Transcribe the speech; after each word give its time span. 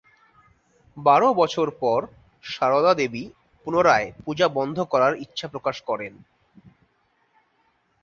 বারো 0.97 1.29
বছর 1.33 1.67
পর 1.79 1.99
সারদা 2.43 2.93
দেবী 2.93 3.23
পুনরায় 3.67 4.07
পূজা 4.25 4.47
বন্ধ 4.47 4.77
করবার 4.83 5.13
ইচ্ছা 5.15 5.47
প্রকাশ 5.47 5.77
করেন। 5.81 6.13